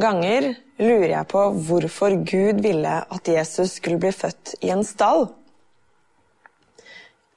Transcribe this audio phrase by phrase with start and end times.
[0.00, 0.44] Noen ganger
[0.80, 5.26] lurer jeg på hvorfor Gud ville at Jesus skulle bli født i en stall.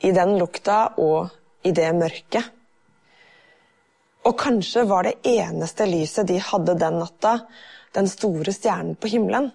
[0.00, 1.34] I den lukta og
[1.68, 2.46] i det mørket.
[4.24, 7.34] Og kanskje var det eneste lyset de hadde den natta,
[7.92, 9.50] den store stjernen på himmelen.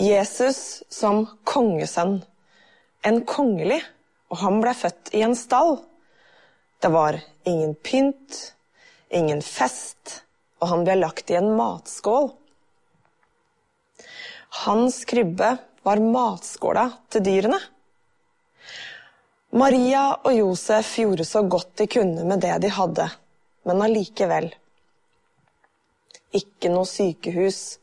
[0.00, 2.22] Jesus som kongesønn,
[3.04, 3.82] en kongelig,
[4.32, 5.76] og han ble født i en stall.
[6.80, 8.40] Det var ingen pynt,
[9.12, 10.22] ingen fest,
[10.60, 12.30] og han ble lagt i en matskål.
[14.64, 15.54] Hans krybbe
[15.86, 17.60] var matskåla til dyrene.
[19.50, 23.08] Maria og Josef gjorde så godt de kunne med det de hadde,
[23.66, 24.50] men allikevel.
[26.36, 27.80] Ikke noe sykehus,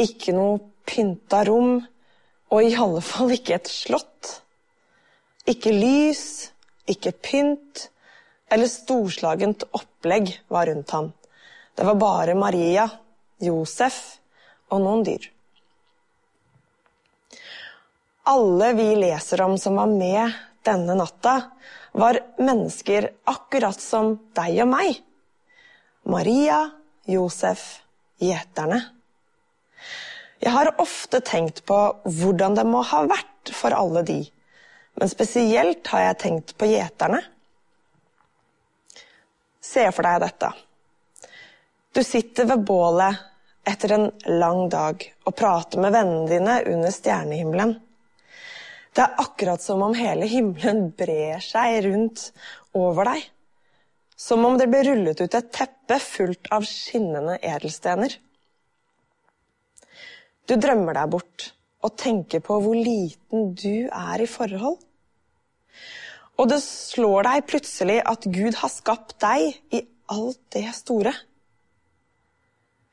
[0.00, 1.82] ikke noe pynta rom,
[2.48, 4.38] og i alle fall ikke et slott.
[5.46, 6.54] Ikke lys,
[6.88, 7.88] ikke pynt,
[8.52, 11.10] eller storslagent opplegg var rundt ham.
[11.76, 12.88] Det var bare Maria,
[13.38, 13.96] Josef
[14.72, 15.26] og noen dyr.
[18.32, 20.32] Alle vi leser om som var med
[20.64, 21.34] denne natta,
[21.92, 24.96] var mennesker akkurat som deg og meg.
[26.08, 26.62] Maria,
[27.04, 27.82] Josef,
[28.24, 28.80] gjeterne.
[30.40, 34.22] Jeg har ofte tenkt på hvordan det må ha vært for alle de,
[34.96, 37.20] men spesielt har jeg tenkt på gjeterne.
[39.60, 40.56] Se for deg dette.
[41.96, 43.16] Du sitter ved bålet
[43.64, 47.70] etter en lang dag og prater med vennene dine under stjernehimmelen.
[48.92, 52.26] Det er akkurat som om hele himmelen brer seg rundt
[52.76, 53.22] over deg.
[54.12, 58.12] Som om det ble rullet ut et teppe fullt av skinnende edelstener.
[60.44, 61.46] Du drømmer deg bort
[61.80, 64.76] og tenker på hvor liten du er i forhold.
[66.36, 71.14] Og det slår deg plutselig at Gud har skapt deg i alt det store.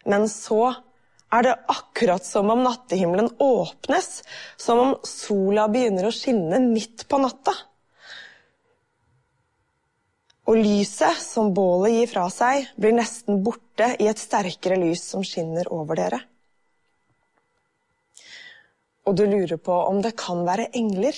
[0.09, 0.73] Men så
[1.33, 4.21] er det akkurat som om nattehimmelen åpnes,
[4.57, 7.55] som om sola begynner å skinne midt på natta.
[10.43, 15.23] Og lyset som bålet gir fra seg, blir nesten borte i et sterkere lys som
[15.25, 16.19] skinner over dere.
[19.07, 21.15] Og du lurer på om det kan være engler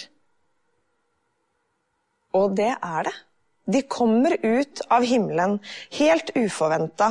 [2.36, 3.16] og det er det.
[3.66, 5.58] De kommer ut av himmelen
[5.98, 7.08] helt uforventa.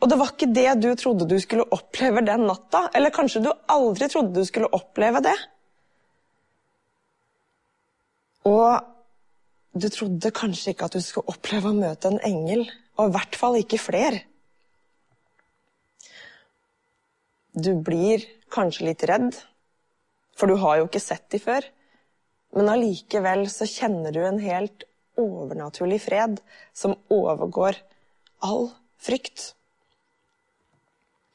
[0.00, 2.88] Og det var ikke det du trodde du skulle oppleve den natta.
[2.94, 5.36] Eller kanskje du aldri trodde du skulle oppleve det.
[8.50, 8.82] Og
[9.78, 12.66] du trodde kanskje ikke at du skulle oppleve å møte en engel,
[12.98, 14.18] og i hvert fall ikke fler.
[17.52, 19.36] Du blir kanskje litt redd,
[20.36, 21.64] for du har jo ikke sett de før.
[22.56, 24.84] Men allikevel så kjenner du en helt
[25.22, 26.40] overnaturlig fred
[26.74, 27.78] som overgår
[28.42, 28.70] all
[29.02, 29.52] frykt.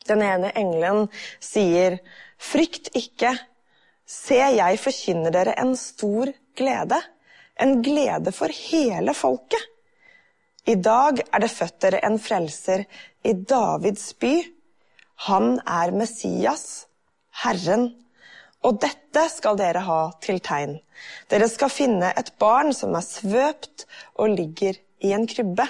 [0.08, 1.08] Den ene engelen
[1.44, 2.00] sier,
[2.38, 3.32] 'Frykt ikke,
[4.06, 7.02] se, jeg forkynner dere en stor glede',
[7.60, 9.64] en glede for hele folket.
[10.68, 12.84] I dag er det født dere en frelser
[13.24, 14.34] i Davids by.
[15.28, 16.86] Han er Messias,
[17.44, 17.90] Herren.
[18.68, 20.78] Og dette skal dere ha til tegn.
[21.32, 23.86] Dere skal finne et barn som er svøpt
[24.20, 25.68] og ligger i en krybbe.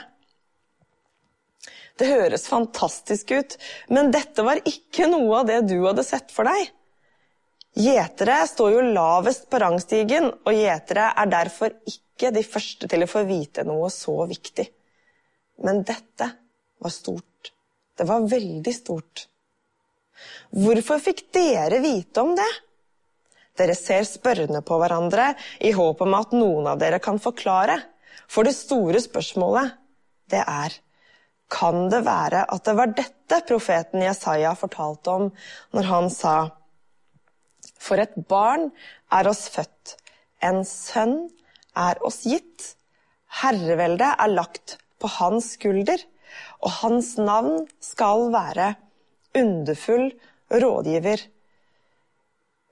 [1.98, 3.56] Det høres fantastisk ut,
[3.90, 6.74] men dette var ikke noe av det du hadde sett for deg.
[7.78, 13.10] Gjetere står jo lavest på rangstigen, og gjetere er derfor ikke de første til å
[13.10, 14.66] få vite noe så viktig.
[15.66, 16.30] Men dette
[16.82, 17.52] var stort.
[17.98, 19.28] Det var veldig stort.
[20.54, 22.50] Hvorfor fikk dere vite om det?
[23.58, 25.32] Dere ser spørrende på hverandre
[25.66, 27.80] i håp om at noen av dere kan forklare.
[28.30, 29.74] For det store spørsmålet,
[30.32, 30.76] det er
[31.48, 35.30] Kan det være at det var dette profeten Jesaja fortalte om
[35.72, 36.34] når han sa
[37.80, 38.68] For et barn
[39.16, 39.96] er oss født,
[40.44, 41.30] en sønn
[41.78, 42.74] er oss gitt.
[43.42, 46.02] Herreveldet er lagt på hans skulder,
[46.60, 48.74] og hans navn skal være
[49.38, 50.12] underfull
[50.52, 51.24] rådgiver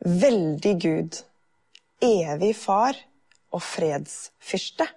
[0.06, 1.18] veldig Gud,
[2.04, 2.98] evig Far
[3.56, 4.88] og fredsfyrste.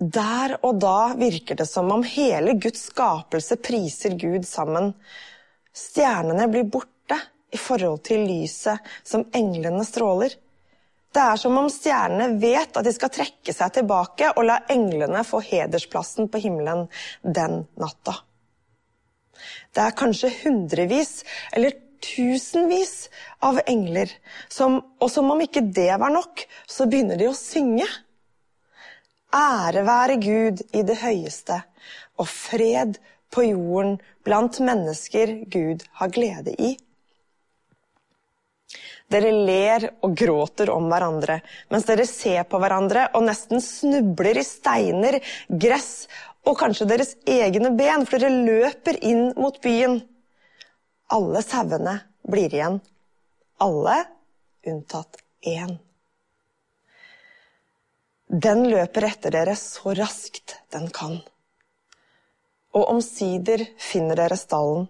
[0.00, 4.94] Der og da virker det som om hele Guds skapelse priser Gud sammen.
[5.76, 7.18] Stjernene blir borte
[7.52, 10.32] i forhold til lyset som englene stråler.
[11.10, 15.24] Det er som om stjernene vet at de skal trekke seg tilbake og la englene
[15.26, 16.86] få hedersplassen på himmelen
[17.24, 18.20] den natta.
[19.74, 23.08] Det er kanskje hundrevis eller tusenvis
[23.44, 24.12] av engler,
[24.48, 27.86] som, og som om ikke det var nok, så begynner de å synge.
[29.36, 31.60] Ære være Gud i det høyeste,
[32.18, 32.98] og fred
[33.30, 36.74] på jorden blant mennesker Gud har glede i.
[39.10, 41.40] Dere ler og gråter om hverandre
[41.72, 45.18] mens dere ser på hverandre og nesten snubler i steiner,
[45.50, 46.06] gress
[46.46, 49.98] og kanskje deres egne ben, for dere løper inn mot byen.
[51.10, 52.80] Alle sauene blir igjen.
[53.58, 53.96] Alle
[54.66, 55.72] unntatt én.
[58.30, 61.16] Den løper etter dere så raskt den kan.
[62.78, 64.86] Og omsider finner dere stallen.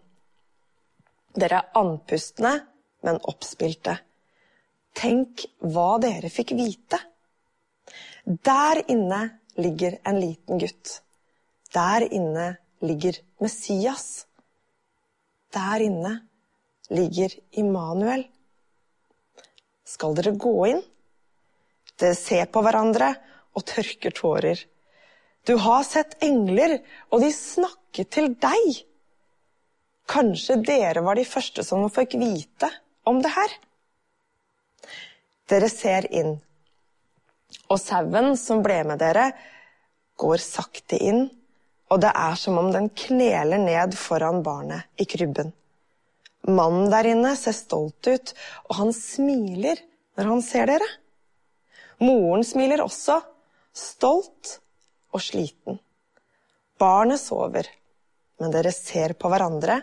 [1.32, 2.52] Dere er andpustne,
[3.00, 3.96] men oppspilte.
[4.93, 6.99] Tenk hva dere fikk vite.
[8.26, 9.22] Der inne
[9.56, 10.99] ligger en liten gutt.
[11.72, 14.26] Der inne ligger Messias.
[15.55, 16.12] Der inne
[16.91, 18.26] ligger Immanuel.
[19.87, 20.82] Skal dere gå inn?
[21.99, 23.14] Dere ser på hverandre
[23.58, 24.61] og tørker tårer.
[25.47, 26.79] Du har sett engler,
[27.11, 28.85] og de snakket til deg.
[30.11, 32.70] Kanskje dere var de første som fikk vite
[33.08, 33.56] om det her?
[35.50, 36.37] Dere ser inn,
[37.67, 39.31] og sauen som ble med dere,
[40.20, 41.25] går sakte inn,
[41.91, 45.53] og det er som om den kneler ned foran barnet i krybben.
[46.49, 48.33] Mannen der inne ser stolt ut,
[48.71, 49.83] og han smiler
[50.17, 50.89] når han ser dere.
[52.01, 53.19] Moren smiler også,
[53.77, 54.57] stolt
[55.13, 55.81] og sliten.
[56.81, 57.69] Barnet sover,
[58.41, 59.83] men dere ser på hverandre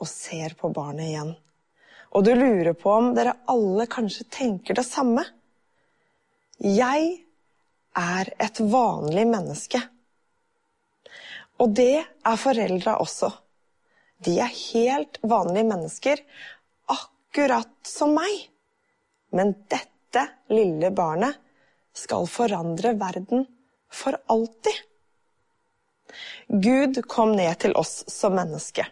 [0.00, 1.34] og ser på barnet igjen
[2.14, 5.24] og du lurer på om dere alle kanskje tenker det samme.
[6.62, 7.08] Jeg
[7.98, 9.80] er et vanlig menneske.
[11.62, 13.30] Og det er foreldra også.
[14.24, 16.20] De er helt vanlige mennesker,
[16.90, 18.48] akkurat som meg.
[19.34, 20.24] Men dette
[20.54, 21.38] lille barnet
[21.94, 23.46] skal forandre verden
[23.92, 24.76] for alltid.
[26.48, 28.86] Gud kom ned til oss som menneske.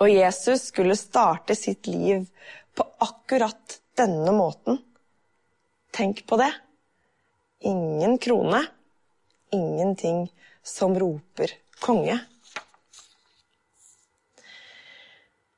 [0.00, 2.26] Og Jesus skulle starte sitt liv
[2.74, 4.80] på akkurat denne måten.
[5.92, 6.50] Tenk på det.
[7.68, 8.64] Ingen krone,
[9.52, 10.26] ingenting
[10.62, 12.18] som roper konge.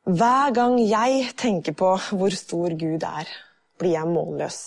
[0.04, 3.28] Hver gang jeg tenker på hvor stor Gud er,
[3.80, 4.58] blir jeg målløs.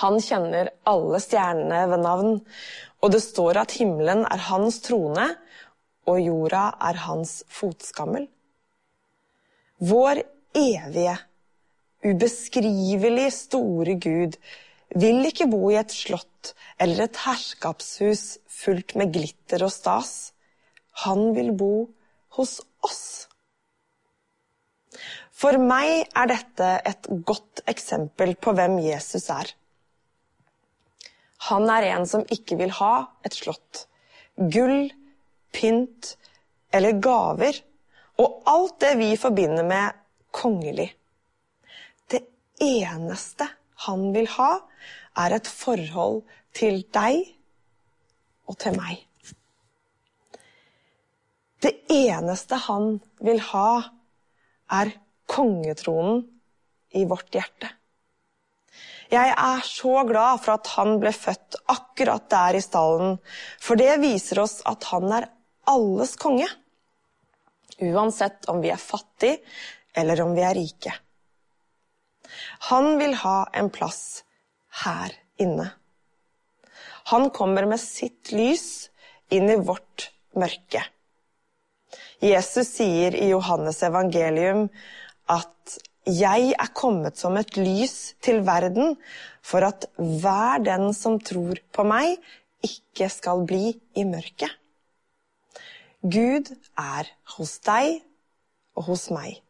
[0.00, 2.36] Han kjenner alle stjernene ved navn,
[3.00, 5.26] og det står at himmelen er hans trone,
[6.08, 8.26] og jorda er hans fotskammel.
[9.80, 10.22] Vår
[10.56, 11.16] evige,
[12.04, 14.36] ubeskrivelig store Gud
[14.98, 20.32] vil ikke bo i et slott eller et herskapshus fullt med glitter og stas.
[21.04, 21.88] Han vil bo
[22.36, 23.28] hos oss.
[25.40, 29.54] For meg er dette et godt eksempel på hvem Jesus er.
[31.48, 33.86] Han er en som ikke vil ha et slott,
[34.36, 34.90] gull
[35.56, 36.14] pynt
[36.74, 37.56] eller gaver,
[38.20, 39.96] og alt det vi forbinder med
[40.36, 40.90] kongelig.
[42.10, 42.20] Det
[42.60, 43.48] eneste
[43.86, 44.50] han vil ha,
[45.18, 46.22] er et forhold
[46.56, 47.22] til deg
[48.50, 49.00] og til meg.
[51.60, 53.82] Det eneste han vil ha,
[54.70, 54.94] er
[55.30, 56.24] kongetronen
[56.96, 57.68] i vårt hjerte.
[59.10, 63.18] Jeg er så glad for at han ble født akkurat der i stallen,
[63.58, 65.26] for det viser oss at han er
[65.70, 66.46] alles konge.
[67.80, 69.40] Uansett om vi er fattige
[69.98, 70.94] eller om vi er rike.
[72.70, 74.22] Han vil ha en plass
[74.84, 75.70] her inne.
[77.10, 78.90] Han kommer med sitt lys
[79.34, 80.82] inn i vårt mørke.
[82.20, 84.68] Jesus sier i Johannes evangelium
[85.26, 88.96] at 'jeg er kommet som et lys til verden'
[89.42, 92.18] for at hver den som tror på meg,
[92.62, 94.50] ikke skal bli i mørket.
[96.02, 98.00] Gud er hos deg
[98.76, 99.40] og hos meg,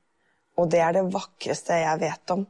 [0.57, 2.47] og det er det vakreste jeg vet om.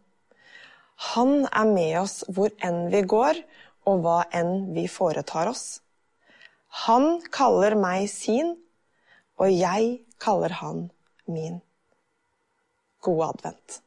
[1.00, 3.38] Han er med oss hvor enn vi går,
[3.88, 5.80] og hva enn vi foretar oss.
[6.86, 8.52] Han kaller meg sin,
[9.40, 10.90] og jeg kaller han
[11.26, 11.62] min.
[13.00, 13.80] God advent.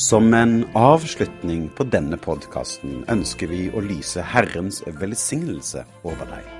[0.00, 6.59] Som en avslutning på denne podkasten ønsker vi å lyse Herrens velsignelse over deg.